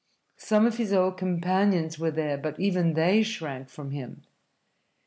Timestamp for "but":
2.35-2.59